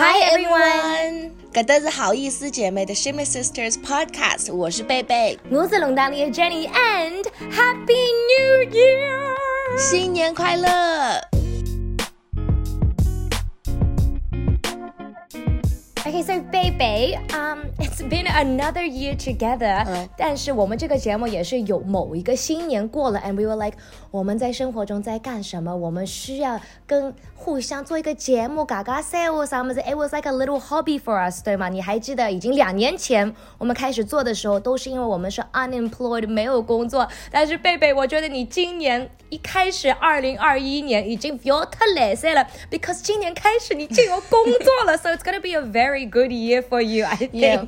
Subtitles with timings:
[0.00, 9.34] Hi everyone，搿都是好意思姐妹的 Shimmy Sisters Podcast，我是贝贝，我是龙当里的 Jenny，and Happy New Year，
[9.76, 11.20] 新年快乐
[16.17, 19.85] ！Okay, so baby, um, it's been another year together.
[20.17, 23.77] 但是我们这个节目也是有某一个新年过了，and we were like，
[24.11, 25.73] 我们在生活中在干什么？
[25.73, 29.81] 我们需要跟互相做一个节目，嘎嘎 sales 啥么子？
[29.81, 31.69] It was like a little hobby for us，对吗？
[31.69, 37.07] 你还记得已经两年前我们开始做的时候，都是因为我们是 unemployed，没有工作。
[37.31, 47.33] 但是贝贝，我觉得你今年一开始，二零二一年已经比我特来塞了，because 今年开始你就有工作了，so it's gonna be a very very good year for you, I think.
[47.33, 47.65] Yeah.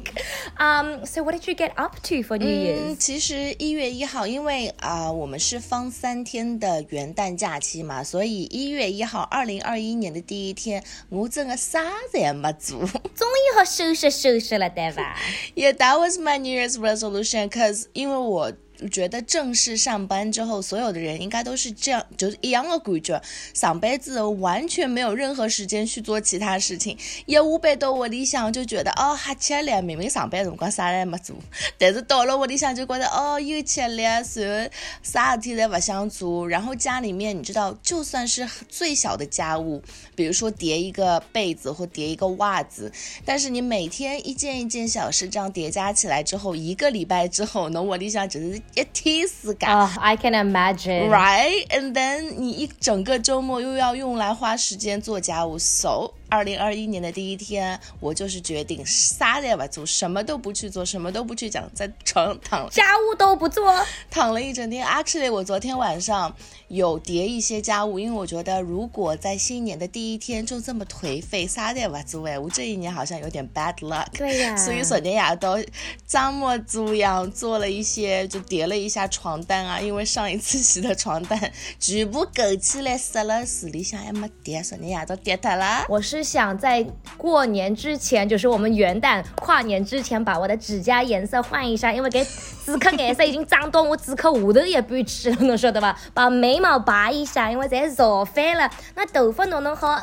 [0.57, 2.93] Um, so what did you get up to for New Year's?
[2.93, 12.79] 嗯，其实一月一号，因为啊、呃，我们是放三天的元旦假期嘛，所以一月一号，二零二一年的第一天，我真的啥也没做。
[12.79, 15.15] 终于好收拾收拾了，对吧？
[15.55, 18.51] Yeah, that was my New Year's resolution, cause 因为我。
[18.88, 23.20] 觉得正式上班之后，所有的人应该都是这样，就是一样的感觉。
[23.54, 31.37] 上班之后完全没有任何时间去做其他事情，一下班到屋里向就觉得哦，哈吃力，明明上班辰光啥也没做，
[31.78, 34.70] 但是到了屋里向就觉得哦，又吃力，然后
[35.02, 36.48] 啥事体侪不想做。
[36.48, 39.82] 然后家里面你知道，就算是最小的家务，
[40.15, 42.90] 比如说叠一个被子或叠一个袜子，
[43.24, 48.62] 但是你每天一件一件小事这样叠加起来之后，一个礼拜之后，侬屋里向只是。
[48.74, 51.09] 一天时间，Oh, I can imagine.
[51.09, 64.87] Right, and then 你一整个周末又要用来花时间做家务，so 二零二一年的第一天，我就是决定啥也不做，什么都不去做，什么都不去讲，在床上躺，家务都不做，躺了一整天。
[64.87, 66.34] Actually，我昨天晚上
[66.69, 74.06] 有叠一些家务，因为我觉得如果在新年的第一天就这么颓废，啥也不做，哎，我这一年好像有点 bad luck。
[74.16, 74.56] 对呀。
[74.56, 75.59] 所以昨天夜到
[76.06, 85.84] 张模作样做了一些，就叠了一下床单啊，因为上一次洗的床单全部勾起来湿了，水里向还没叠，昨天夜到叠脱了。
[85.88, 86.19] 我是。
[86.22, 86.86] 想在
[87.16, 95.98] 过年之前，就是我们元旦跨年之前，把我的指甲颜色换一下，因为给指壳颜色已经脏到我指壳下头也不吃了，侬晓得吧？
[96.14, 98.70] 把眉毛拔一下，因为在造反了。
[98.94, 100.00] 那头发弄弄好，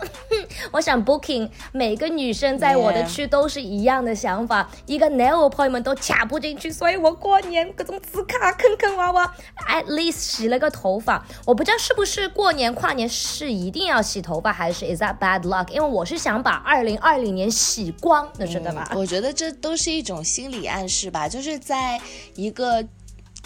[0.71, 9.29] 我想 booking 每个女生在我的区都是一样的想法，一个男朋友们都卡不进去，所以我过年各种指卡坑坑洼洼
[9.67, 11.25] ，at least 洗了个头发。
[11.45, 15.67] 我不知道是不是过年跨年是一定要洗头发，还是 is that bad luck？
[15.69, 16.17] 因为我是。
[16.17, 18.91] 想把二零二零年洗光，你知道吧？
[18.95, 22.01] 我觉得这都是一种心理暗示吧，就是在
[22.35, 22.85] 一个。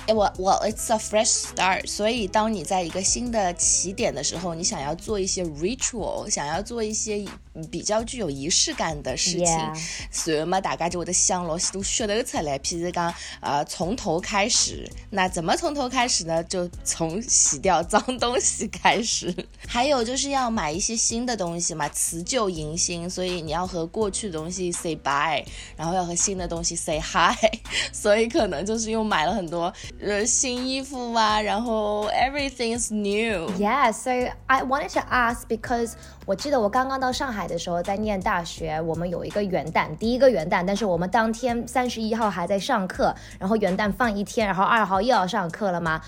[0.07, 7.23] 哎我我 it's a fresh start，所以当你在一个新的起点的时候，你想要做一些 ritual，想要做一些
[7.69, 9.75] 比较具有仪式感的事情，
[10.09, 16.44] 所以嘛，大家就会得想了许多噱头出来，譬如讲，呃，从头开始，那怎么从头开始呢？
[16.45, 19.34] 就从洗掉脏东西开始，
[19.67, 25.44] 还有就是要买一些新的东西嘛，辞旧迎新，所以你要和过去的东西 say bye，
[25.75, 27.35] 然后要和新的东西 say hi，
[27.91, 29.72] 所以可能就是又买了很多。
[30.01, 33.50] 呃，新衣服啊，然后 everything is new.
[33.57, 34.12] Yeah, so
[34.47, 35.94] I wanted to ask because
[36.25, 46.01] 我记得我刚刚到上海的时候，在念大学，我们有一个元旦，第一个元旦，但是我们当天三十一号还在上课，然后元旦放一天，然后二号又要上课了嘛？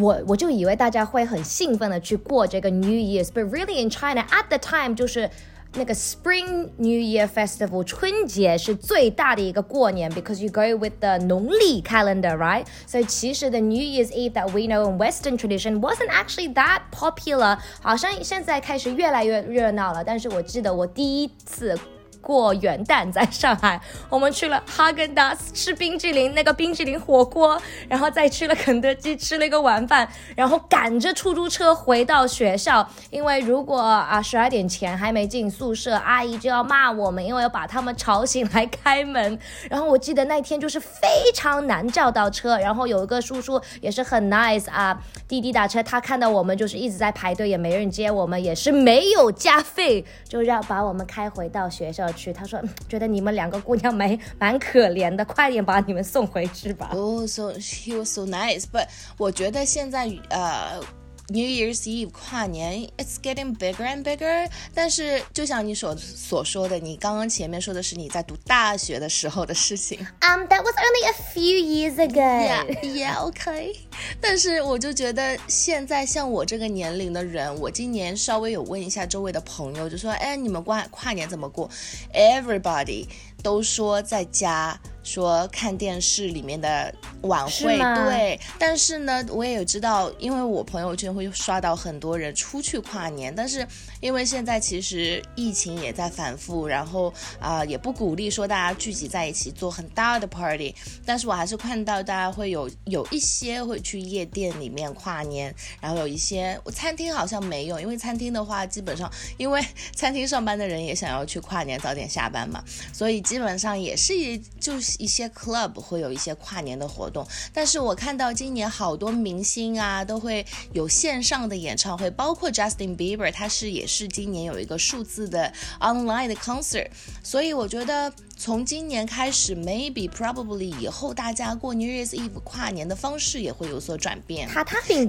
[0.00, 5.30] 我我就以为大家会很兴奋的去过这个 New Year's, but really in China at the time 就是。
[5.73, 12.65] 那个 Spring New Year Festival 春节是最大的一个过年，because you go with the 农历 calendar, right?
[12.87, 16.81] So 其实 the New Year's Eve that we know in Western tradition wasn't actually that
[16.91, 17.59] popular。
[17.81, 21.77] 好像现在开始越来越热闹了，但是我记得我第一次。
[22.24, 39.38] 过元旦在上海，我们去了哈根达斯吃冰淇淋，那个冰淇淋火锅，然后再去了肯德基吃了一个晚饭，然后赶着出租车回到学校，因为如果啊十二点前还没进宿舍，阿姨就要骂我们，因为要把他们吵醒来开门。
[39.68, 44.98] 然后我记得那天就是非常难叫到车，然后有一个叔叔也是很 nice 啊，
[45.28, 52.13] 滴滴打车，他看到我们就是一直在排队，也没人接我们，也是没有加费，就让把我们开回到学校。
[52.14, 56.90] 去，他说觉得你们两个姑娘蛮蛮可怜的，快点把你们送回去吧。
[56.92, 58.86] 哦，so he was so nice，but
[59.18, 60.80] 我觉得现在呃。
[61.28, 64.46] New Year's Eve 跨年，it's getting bigger and bigger。
[64.74, 69.98] 但是就像你所所说的，你刚刚前面说的是你在读大学的时候的事情。
[70.20, 72.20] Um, that was only a few years ago.
[72.20, 73.72] Yeah, yeah, OK。
[74.20, 81.68] 但是我就觉得现在像我这个年龄的人，我今年稍微有问一下周围的朋友，就说，哎，你们跨跨年怎么过
[82.12, 83.06] ？Everybody
[83.42, 84.80] 都说在家。
[85.04, 86.90] 说看电视里面的
[87.24, 93.68] 晚会，对，但是呢，我也有知道，因为我朋友圈会刷到很多人出去跨年，但是
[94.00, 100.74] 因为现在其实疫情也在反复，然后啊也不鼓励说大家聚集在一起做很大的 party，
[101.04, 109.64] 但是我还是看到大家会有有一些会去夜店里面跨年，然后有一些餐厅好像没有，因为餐厅的话基本上因为
[109.94, 114.94] 餐厅上班的人也想要去跨年早点下班嘛，所以基本上也是一就是。
[115.04, 126.88] 一些 club 会有一些跨年的活动，但是我看到今年好多明星啊都会有线上的演唱会，包括 Justin Bieber，他是也是今年有一个数字的 online 的 concert，
[127.22, 128.10] 所以我觉得。
[128.36, 134.48] 从今年开始，maybe probably 以后大家过 New Year's Eve 跨年的方式也会有所转变。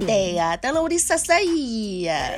[0.06, 1.32] 对呀，得了我的十四
[2.02, 2.30] 呀，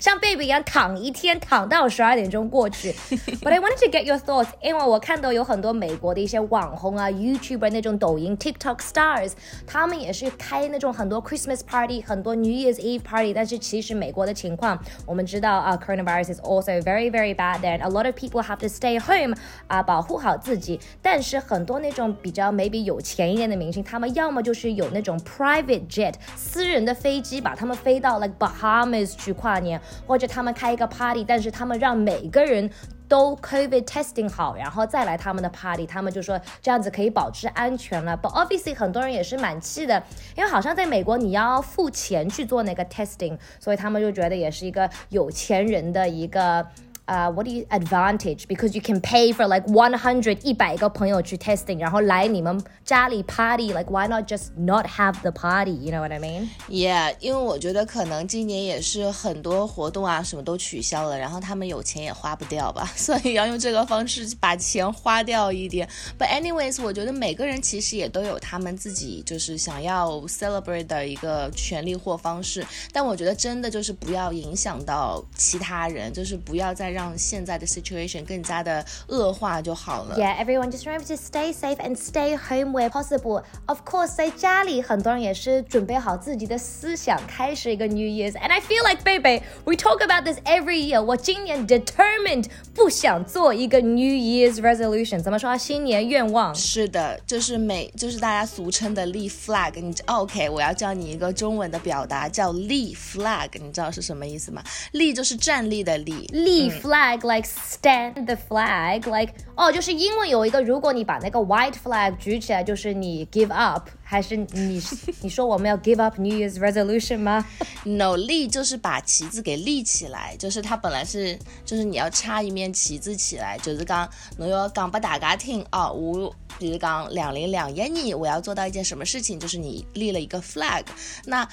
[0.00, 2.90] 像 baby 一样躺一天，躺到十二点钟过去。
[3.42, 9.32] But I wanted to get your thoughts，因为我看到有很多美国的一些网网红啊，YouTuber 那种抖音 TikTok stars，
[9.66, 13.32] 他们也是开那种很多 Christmas party，很多 New Year's Eve party。
[13.32, 17.60] 但是其实美国的情况，我们知道啊，coronavirus is also very very bad。
[17.60, 19.34] Then a lot of people have to stay home
[19.68, 20.36] 啊，保护好。
[20.40, 32.70] 自己，但是很多那种比较 maybe 有钱一点的明星，他们要么就是有那种 private jet 私人的飞机，把他们飞到 like Bahamas 去跨年，或者他们开一个 party，但是他们让每个人
[33.10, 38.16] 都 COVID testing 好，然后再来他们的 party，他们就说这样子可以保持安全了。
[38.16, 40.00] But obviously 很多人也是蛮气的，
[40.36, 46.64] 因为好像在美国你要付钱去做那个 testing，所以他们就觉得也是一个有钱人的一个。
[47.09, 54.25] uh, what do you advantage because you can pay for like 100一百个朋友去 testing，然后来你们家里 party，like why not
[54.25, 65.87] just not have the party？You know what I mean？Yeah，因为我觉得可能今年也是很多活动啊什么都取消了，然后他们有钱也花不掉吧，所以要用这个方式把钱花掉一点。
[66.17, 80.15] But anyways， 我觉得每个人其实也都有他们自己就是想要 celebrate 的一个权利或方式，但我觉得真的就是不要影响到其他人，就是不要再让 让现在的 situation 更加的恶化就好了。
[80.17, 83.43] Yeah, everyone just remember to stay safe and stay home where possible.
[83.65, 88.33] Of course，在家里很多人也是准备好自己的思想，开始一个 New Year's.
[88.33, 91.01] And I feel like, baby, we talk about this every year.
[91.01, 95.21] 我今年 determined 不想做一个 New Year's resolution.
[95.21, 95.55] 怎么说？
[95.57, 96.53] 新年愿望？
[96.53, 99.73] 是的，就是每就是大家俗称的立 flag。
[99.81, 100.49] 你 OK？
[100.49, 103.49] 我要教你一个中文的表达，叫立 flag。
[103.61, 104.63] 你知道是什么意思吗？
[104.91, 106.88] 立就是站立的立，立 flag。
[106.89, 114.82] flag like stand the flag like 哦，就是英文有一个，如果你把那个 white flag 举起来，就是你 give up， 还是你
[115.22, 117.44] 你说我们要 give up New Year's resolution 吗
[117.84, 124.08] ？No，立就是把旗子给立起来，就是它本来是就是你要插一面旗子起来，就是讲
[124.38, 130.84] 侬要讲给大家听哦，我比如讲两零两一年我要做到一件什么事情，就是你立了一个 flag。
[131.26, 131.46] 那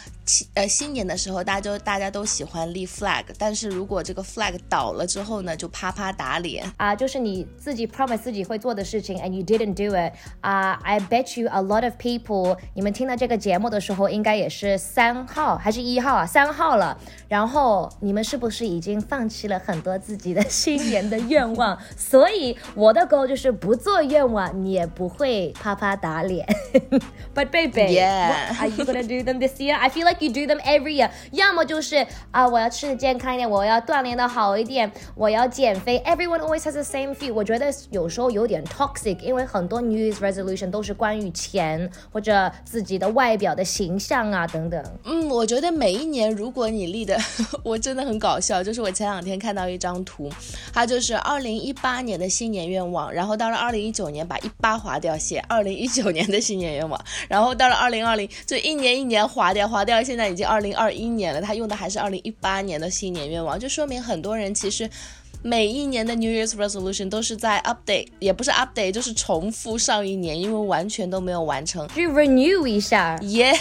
[0.54, 7.88] 呃新年的时候，大家就大家都喜欢立 flag，但是如果这个 flag 倒了之后呢，就啪啪打脸啊，就是你自己。
[7.98, 16.26] promise 自己会做的事情，and you didn't do it 啊、uh,！I bet you a lot of people，你们听到这个节目的时候，应该也是三号还是一号啊？
[16.26, 16.98] 三号了。
[17.28, 21.78] 然后你们是不是已经放弃了很多自己的新年的愿望？
[21.96, 26.48] 所以我的 goal 就是不做愿望，你也不会啪啪打脸。
[27.36, 28.54] But baby, yeah.
[28.54, 29.76] what are you gonna do them this year?
[29.76, 31.10] I feel like you do them every year.
[31.32, 36.02] 要么就是啊，我要吃的健康一点，我要锻炼的好一点，我要减肥。
[36.06, 37.34] Everyone always has the same feel.
[37.34, 44.84] 我觉得有时候有点 toxic，因为很多 New Year's resolution 都是关于钱或者自己的外表的形象啊等等。
[45.04, 47.17] 嗯，我觉得每一年如果你立的，
[47.64, 50.30] 我真的很搞笑，就是我前两天看到一张图，
[50.74, 64.90] 它就是二零一八年的新年愿望，然后到了二零一九年把一八划掉写二零一九年的新年愿望，然后到了二零二零就一年一年划掉划掉，现在已经二零二一年了，他用的还是二零一八年的新年愿望，就说明很多人其实。
[65.48, 71.88] 每一年的 New Year's Resolution 都是在 update，也不是 update，就是重复上一年，因为完全都没有完成。
[71.88, 73.54] 去 renew 一下，耶，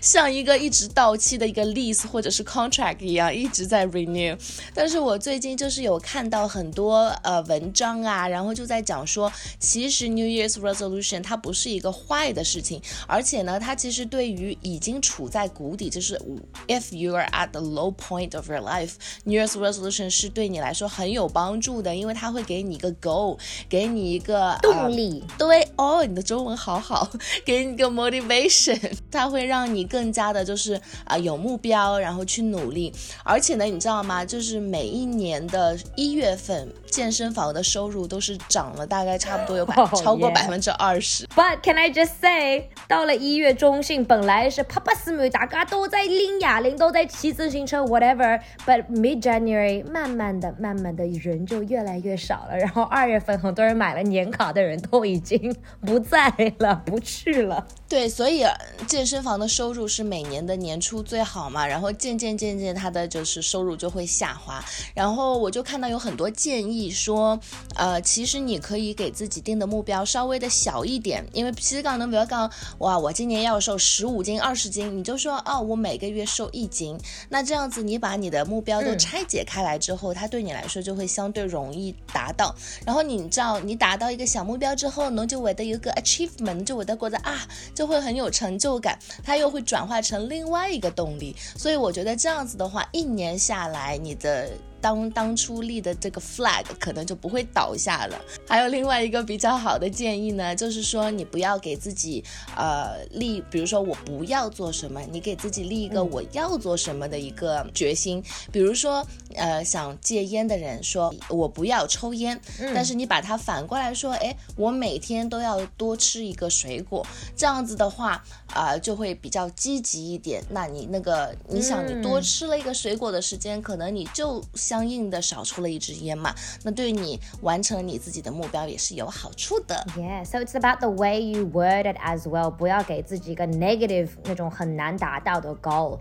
[0.00, 4.34] 像一个一直到期的一个 lease 或者是 contract 一样，一直在 renew。
[4.72, 16.18] 但是我最近就是有看到很多呃文章啊，然后就在讲说，其实 New Year's Resolution 它不是一个坏的事情，而且呢，它其实对于已经处在谷底，就是
[16.66, 23.38] if you are at the low point of your life，New Year's Resolution 是对你来说很有帮助的，因为它会给你一个 goal，
[23.68, 25.24] 给你一个动力。
[25.38, 27.08] 对哦，你的中文好好，
[27.44, 28.78] 给你一个 motivation，
[29.10, 32.92] 它会让你更加的就是啊有目标，然后去努力。
[33.24, 34.24] 而且呢，你知道吗？
[34.24, 41.26] 就是每一年的一月份，健身房的收入都是涨了，大概差不多有百超过百分之二十。
[41.36, 48.40] But can I just say，到了一月中旬，本来是啪啪四妹，大家都在拎哑铃，都在骑自行车，whatever。
[48.66, 52.56] But mid January，慢慢的、慢慢的人就越来越少了。
[52.56, 57.66] 然后二月份，很多人买了年卡的人都已经不在了，不去了。
[57.88, 58.44] 对，所以
[58.86, 64.64] 健身房的收入是每年的年初最好嘛，然后渐渐渐渐，它的就是收入就会下滑。
[64.94, 67.38] 然后我就看到有很多建议说，
[67.74, 76.96] 呃，其实你可以给自己定的目标稍微的小一点，因为其实刚能比如讲，哇，我今年要瘦十五斤、二十斤，你就说，哦，我每个月瘦一斤，
[77.28, 82.54] 那这样子你把你的目标都拆解开来之后，它对你来就会相对容易达到。
[82.84, 87.46] 然后你知道，你达到一个小目标之后，呢，就我的一个 achievement，就我的觉得啊。
[87.74, 94.50] 就会很有成就感，它又会转化成另外一个动力，所以我觉得这样子的话，一年下来，你的。
[94.80, 98.20] 当当初立的这个 flag 可能就不会倒下了。
[98.48, 102.24] 还有另外一个比较好的建议呢，就是说你不要给自己
[102.56, 108.22] 呃立，比如说我不要做什么，你给自己立一个我要做什么的一个决心。
[108.50, 112.40] 比如说呃想戒烟的人说我不要抽烟，
[112.74, 117.06] 但是你把它反过来说，哎，我每天都要多吃一个水果，
[117.36, 120.42] 这样子的话啊就会比较积极一点。
[120.50, 124.42] 那你那个你想你多吃了一个水果的时间，可能你就。
[124.69, 129.85] 相应的少出了一支烟嘛，那对你完成你自己的目标也是有好处的。
[129.97, 132.51] Yeah, so it's about the way you word it as well.
[132.51, 135.99] 不要给自己一个 negative 那种很难达到的 goal，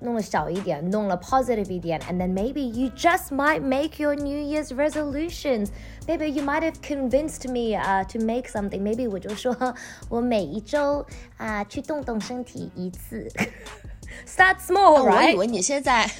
[0.00, 5.68] 弄了小一点，弄了 positive 一点，and then maybe you just might make your New Year's resolutions.
[6.06, 8.82] Maybe you might have convinced me uh, to make something.
[8.82, 9.74] Maybe 我就说
[10.08, 13.28] 我每一周啊、uh, 去 动动身体一次。
[14.26, 15.26] Start small, right?
[15.26, 16.10] 我以为你现在。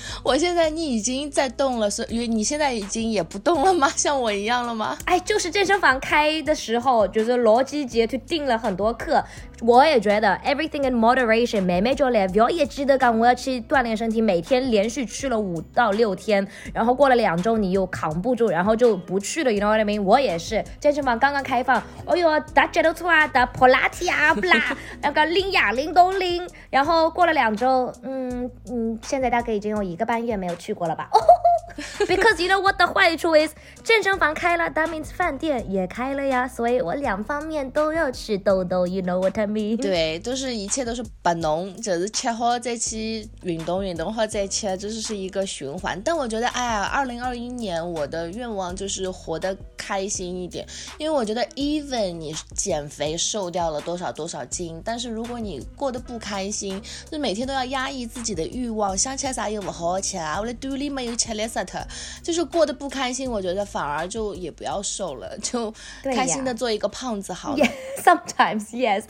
[0.22, 3.90] 我现在你已经在动了，所以你现在已经也不动了吗？
[3.96, 4.96] 像我一样了吗？
[5.04, 9.22] 哎，就是健身房开的时候，就是罗基杰去订了很多课。
[9.64, 19.52] 我也觉得 everything in moderation，妹妹就来，不要也记得讲我要去锻炼身体，每天连续去了五到六天，然后过了两周你又扛不住，然后就不去了。
[19.52, 20.02] You know what I mean？
[20.02, 31.51] 我也是，健身房刚刚开放，哎呦，大家都出啊，打普拉提啊， 不啦，那个拎哑铃都拎，然后过了两周，嗯嗯，现在大概已经有一个半月没有去过了吧哦吼吼
[32.06, 33.52] Because you know what the 坏处 is，
[33.82, 38.86] 健身房开了，that means 饭店也开了呀，所以我两方面都要吃豆豆。
[38.86, 39.76] You know what I mean？
[39.80, 46.00] 对，都是一切都是不弄，就是吃好再去运动，运动好再吃，这就是一个循环。
[46.04, 50.66] 但我觉得，哎呀，二零二一年我的愿望就是活得开心一点，
[50.98, 61.61] 因为我觉得，even 你减肥瘦掉了多少多少斤，但是如果你过得不开心，就每天都要压抑自己的欲望，想吃啥又不好吃啊，我的肚里没有吃的啥。
[62.22, 67.66] 就是过得不开心，我觉得反而就也不要瘦了，就开心的做一个胖子好了。
[68.02, 69.04] Sometimes, yes.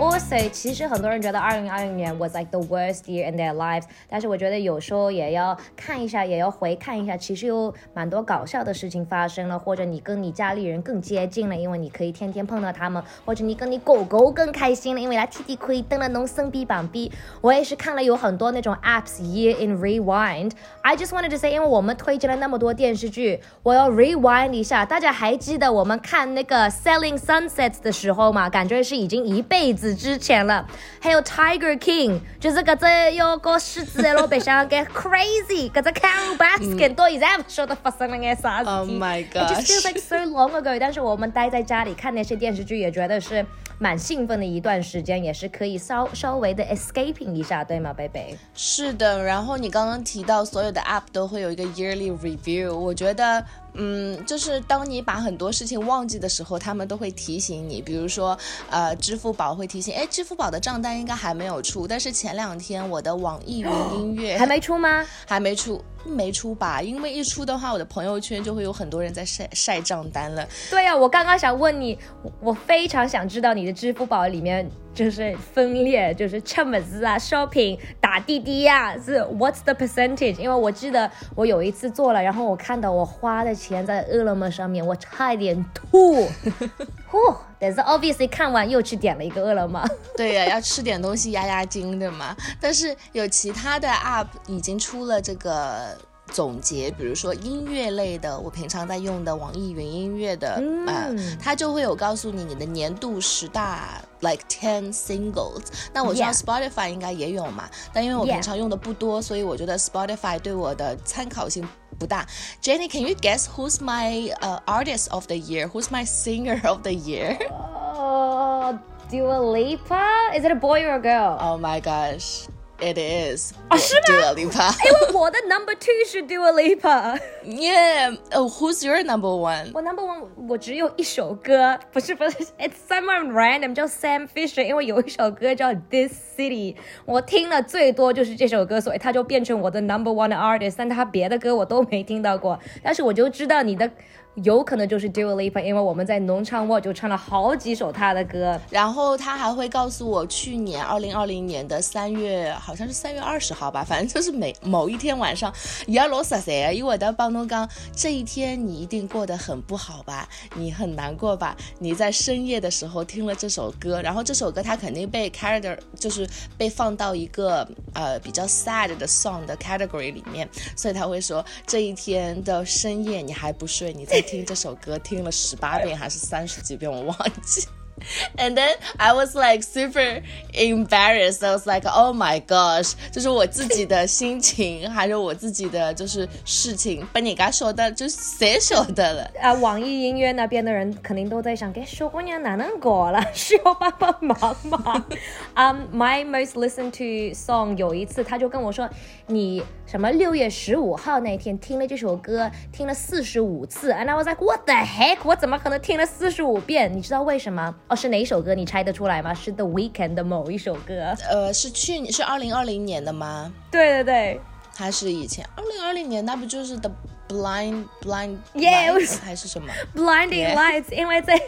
[0.00, 17.12] Also，其实很多人觉得二零二零年 was like the worst year in their lives，但是我觉得有时候也要看一下，也要回看一下，其实有蛮多搞笑的事情发生了，或者你跟你家里人更接近了，因为你可以天天碰到他们，或者你跟你狗狗更开心了，因为它天天可以登了侬生逼绑逼。
[17.42, 20.52] 我也是看了有很多那种 apps year in rewind。
[20.80, 24.86] I just wanted to say，因为我们推荐了那么多电视剧，我要 rewind 一下。
[24.86, 28.48] 大家还记得我们看那个 Selling Sunsets 的时候吗？
[28.48, 29.89] 感觉是已经一辈子。
[29.94, 30.66] 之前了，
[31.00, 38.70] 还有 Tiger King，就是搿只有个狮子在老白相给 crazy，搿只 Carol Baskin 到现在不晓得发生了眼啥事体。
[38.70, 39.48] Oh my god！
[39.48, 43.44] 就 feels like so long ago，但是我们待在家里看那些电视剧，也觉得是
[43.78, 48.36] 蛮兴奋的一段时间，也是可以稍稍微的 escaping 一下，对吗，贝贝？
[48.54, 53.44] 是的，然后你刚刚提到所有的 app 都会有一个 yearly review，我觉得
[53.74, 57.80] 嗯，就是当你把很多事情忘记的时候，他们都会提醒你。
[57.80, 58.36] 比如说，
[58.68, 65.06] 呃，支付宝会提醒，哎，支付宝的账单应该还没有出，但是前两天我的网易云音乐 还没出吗？
[65.26, 65.82] 还没出。
[66.02, 70.48] 没出吧，因为一出的话，我的朋友圈就会有很多人在晒晒账单了。
[70.70, 71.98] 对呀，我刚刚想问你，
[72.40, 80.36] 我非常想知道你的支付宝里面就是分裂，就是吃么子啊，shopping 打滴滴呀，是 what's the percentage？
[80.38, 86.28] 因为我记得我有一次做了，然后我看到我花的钱在饿了么上面，我差一点吐。
[87.06, 87.18] 呼，
[87.58, 89.84] 但是 obviously 看完又去点了一个饿了么。
[90.16, 92.36] 对呀，要吃点东西压压惊对吗。
[92.60, 95.96] 但是有其他的 app 已经出了这个。
[96.32, 105.62] 总结，比如说音乐类的，我平常在用的网易云音乐的，呃，它就会有告诉你你的年度十大，like ten singles。
[105.92, 111.66] 那我知道 Spotify 应该也有嘛，但因为我平常用的不多，所以我觉得 Spotify 对我的参考性
[111.98, 112.26] 不大。
[112.62, 115.68] Jenny，can you guess who's my uh artist of the year?
[115.68, 117.36] Who's my singer of the year?
[117.50, 118.78] Oh,
[119.10, 120.30] Dua Lipa?
[120.34, 121.36] Is it a boy or a girl?
[121.40, 122.46] Oh my gosh.
[122.79, 124.01] It is 啊，是吗？
[124.05, 129.71] Dua Lipa，因为我的 number two 是 Dua Lipa。Yeah，哦，Who's your number one？
[129.73, 136.75] 我 number one 我只有一首歌，不是不是，It's someone random 叫 Sam Fisher，因为有一首歌叫 This City，
[137.05, 140.75] 我听了最多就是这首歌，所以他就变成我的 number one artist。
[140.77, 143.89] 但他别的歌我都没听到过，但是我就知道你的。
[144.36, 148.58] 有可能就是 Dua Lipa，因为我们在农场我就唱了好几首他的歌。
[148.70, 155.52] 然后他还会告诉我，去年二零二零年的三月，好像是三月二十号吧，反正就是每某一天晚上，
[155.88, 161.56] 要罗萨塞，因为的帮侬刚这一天你一定过得很不好吧，你很难过吧？
[161.80, 174.20] 你在深夜的时候听了这首歌，然后这首歌他肯定被 character 就是被放到一个呃比较 sad 的 song 的 category 里面，所以他会说这一天的深夜你还不睡，你在。
[174.30, 177.66] 听这首歌听了十八遍还是三十几遍，我忘记。
[178.38, 180.22] And then I was like super
[180.54, 181.44] embarrassed.
[181.44, 189.30] I was like, oh my gosh，就是我自己的心情，还是我自己的就是事情，被你刚说的，就是谁说的了？
[189.42, 193.22] 啊，网易音乐那边的人肯定都在想，给小姑娘哪能搞了？
[193.34, 195.04] 需要帮帮忙吗？
[195.52, 198.88] 啊， My most listened to song 有一次他就跟我说，
[199.26, 203.90] 你什么六月十五号那天听了这首歌，听了四十五次。
[203.92, 205.16] And I was like, what the heck？
[205.24, 206.96] 我怎么可能听了四十五遍？
[206.96, 207.74] 你知道为什么？
[207.88, 208.54] 哦，是哪一首歌？
[208.54, 209.34] 你猜得出来吗？
[209.34, 211.12] 是 The Weeknd 的某一首歌。
[211.28, 213.52] 呃，是去年，是二零二零年的吗？
[213.68, 214.40] 对对对，
[214.76, 215.44] 还是以前？
[215.56, 216.90] 二零二零年那不就是 The
[217.28, 221.38] Blind Blind Lights 还是什么？Blinding Lights，因为在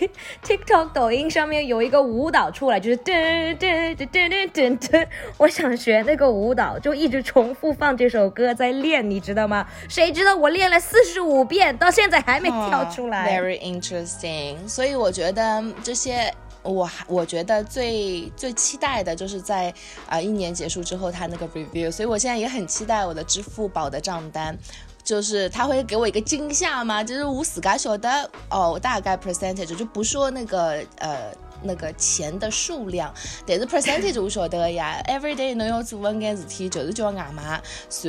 [0.45, 5.07] TikTok 抖音上面有一个舞蹈出来，就是噔噔噔噔噔噔，
[5.39, 9.67] 我想学那个舞蹈，就一直重复放这首歌在练，你知道吗？
[9.89, 13.41] 谁知道我练了四十五遍，到现在还没跳出来。
[13.41, 16.33] Very interesting，所以我觉得这些。
[16.63, 19.73] 我还我觉得最最期待的就是在
[20.09, 24.57] 啊一年结束之后他那个 review，所以我现在也很期待我的支付宝的账单，
[25.03, 27.03] 就是他会给我一个惊吓吗？
[27.03, 33.13] 就是我自噶晓得哦，大概 percentage 就不说那个呃那个钱的数量，
[33.47, 37.61] 但是 percentage 我晓得呀，every day 侬要做一件事体就是叫外卖，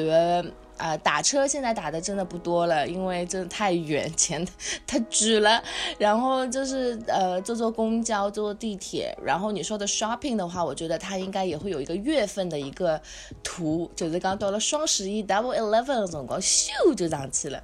[0.05, 0.45] 然
[0.77, 4.45] 啊，打车现在打的真的不多了，因为真的太远，钱
[4.87, 5.63] 太值了。
[5.97, 9.15] 然后就是呃，坐坐公交，坐坐地铁。
[9.23, 12.99] 然后你说的 shopping 的话，我觉得它应该也会有一个月份的一个
[13.43, 17.63] 图，就是刚到了双十一 Double Eleven 的总光，咻就上去了。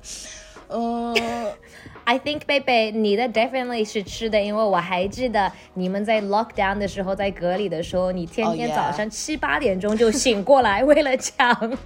[0.69, 1.13] 嗯，
[2.05, 11.77] I think baby，你的 definitely 是吃的，因为我还记得你们在 lockdown 的时候，在隔离的时候，你天天早上七八点钟就醒过来， 为了抢。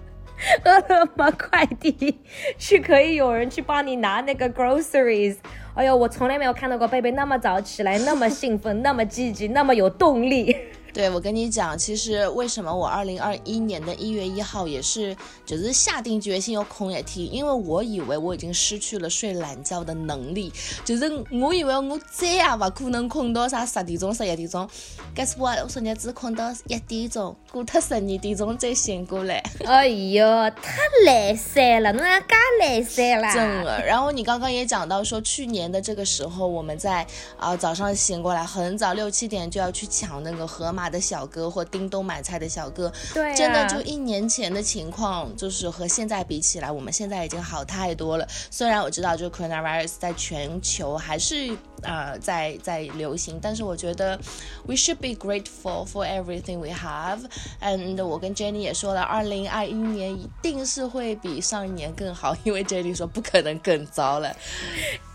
[0.65, 2.19] 饿了么快递
[2.57, 5.37] 去可以有人去帮你拿那个 groceries。
[5.75, 10.55] 哎呦，我从来没有看到过贝贝那么早起来，那么兴奋，那么积极，那么有动力。
[10.93, 20.53] 对，我跟你讲，其实为什么我二零二一年的一月一号也是，就是下定决心要空一天，因为我以为我已经失去了睡懒觉的能力，
[20.85, 24.69] 就是我以为我再也不可能困到啥十点钟、十一点钟。
[25.15, 25.59] Guess what？
[25.63, 29.43] 我昨天只困到一点钟，过特十二点钟再醒过来。
[29.65, 30.77] 哎哟，太
[31.07, 33.33] 懒散了，侬也加来塞了。
[33.33, 33.83] 真的。
[33.83, 37.03] 然后你刚刚也讲到说，去年的这个时候，我们在
[37.37, 40.82] 啊早上醒过来很早，六七点就要去抢那个河马。
[40.89, 48.27] 的小哥或叮咚买菜的小哥，对，真的就一年前的情况，就是和现在比起来，我们现在已经好太多了。
[48.49, 54.17] 虽然我知道，就 coronavirus 在全球还是呃在在流行，但是我觉得
[54.65, 57.19] we should be grateful for everything we have。
[57.61, 64.35] And 我跟 Jenny 也说了，二零二一年一定是会比上一年更好，因为 Jenny 说不可能更糟了。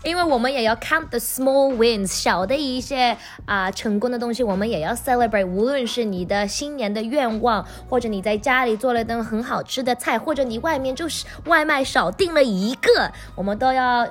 [0.03, 5.45] 因为我们也要 count the small wins，小的一些啊、成功的东西，我们也要 celebrate。
[5.45, 14.07] 无论是你的新年的愿望，或者你在家里做了顿很好吃的菜，或者你外面就是外卖少订了一个，我们都要。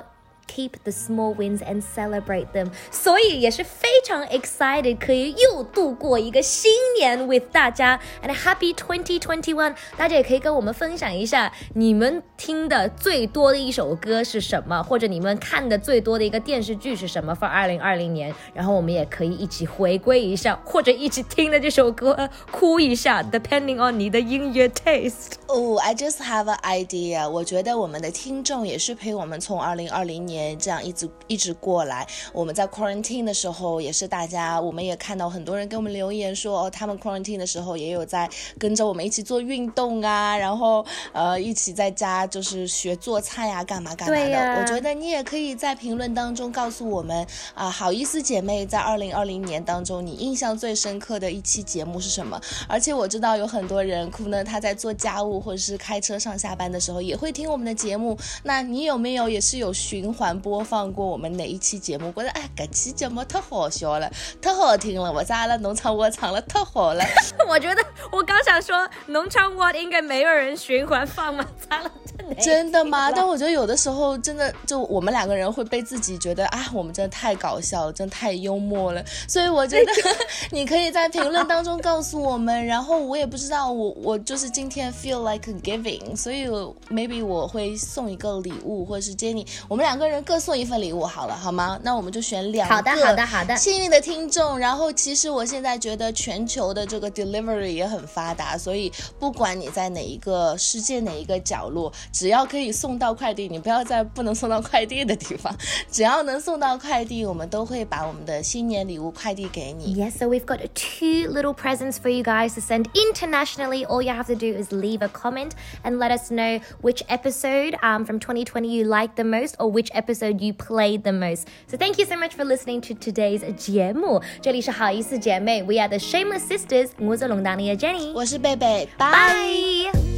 [0.49, 9.75] Keep the small wins and celebrate them，所以也是非常 excited，可以又度过一个新年 with 大家，and happy 2021。
[9.95, 18.33] 大家也可以跟我们分享一下你们听的最多的一首歌是什么，或者你们看的最多的一个电视剧是什么，for 二零二零年。
[18.53, 25.33] 然后我们也可以一起回归一下，或者一起听的这首歌哭一下，depending on 你的音乐 taste。
[25.47, 27.29] 哦、i just have an idea。
[27.29, 32.07] 我觉得我们的听众也是陪我们从二零二零年这样一直一直过来。
[32.33, 44.61] 我们在 quarantine 的时候，也是大家，我们也看到很多人给我们留言说，哦，他们 quarantine 的时候也有在跟着我们一起做运动啊，然后呃一起在家就是学做菜呀、干嘛干嘛的。
[44.61, 52.39] 我觉得你也可以在评论当中告诉我们啊、好意思姐妹在二零二零年当中，你印象最深刻的一期节目是什么？
[52.67, 58.17] 而且我知道有很多人可能他在做家务或者是开车上下班的时候也会听我们的节目。
[58.43, 62.11] 那你有没有也是有循环播放过我们哪一期节目？
[62.11, 64.11] 觉得哎，这期节目太好笑了，
[64.41, 67.03] 太好听了，我在阿拉农场我唱了太好了。
[67.47, 71.45] 我觉得我刚想说，农场我应该没有人循环放吗？
[71.69, 71.91] 糟了，
[72.41, 73.11] 真的吗？
[73.11, 79.03] 但我觉得有的时候真的就我们两个人会被自己觉得啊，我们真的太搞笑了，真的太幽默了。
[79.27, 79.91] 所以我觉得
[80.51, 82.59] 你可以在评论当中告诉我们。
[82.65, 86.47] 然后我也不知道，我我就是今天 feel like giving，所以
[86.89, 91.79] maybe 我会送一个礼物，或者是 Jenny，我们两个人各送一份礼物好了，好吗？
[91.83, 94.57] 那我们就选两个好的好的好的幸运的听众。
[94.59, 105.54] 然后其实我现在觉得全球的这个 delivery 也很发达，所以不管你在哪一个世界哪一个角落，只要可以送到快递，你不要在不能送到快递的地方，
[105.90, 109.94] 只要能送到快递，我们都会把我们的新年礼物快递给你。
[109.94, 113.84] Yes, so we've got two little presents for you guys to send internationally.
[113.86, 117.76] All you have to do is leave a comment and let us know which episode
[117.82, 121.48] um, from 2020 you liked the most or which episode you played the most.
[121.66, 124.22] So thank you so much for listening to today's 节目。
[124.40, 126.90] 这里是好意思姐妹，We are the Shameless Sisters。
[126.98, 128.12] 我是龙当里的 Jenny。
[128.12, 129.10] 我是贝贝，拜。
[129.12, 130.17] Bye.